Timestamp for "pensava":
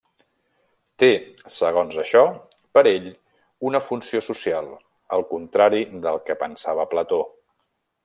6.47-6.93